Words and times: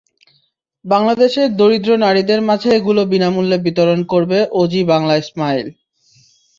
বাংলাদেশের 0.85 1.47
দরিদ্র 1.55 1.91
নারীদের 1.97 2.39
মাঝে 2.49 2.69
এগুলো 2.75 3.01
বিনা 3.11 3.29
মূল্যে 3.29 3.57
বিতরণ 3.65 3.99
করবে 4.11 4.39
অজি 4.61 4.81
বাংলা 4.91 5.15
স্মাইল। 5.27 5.67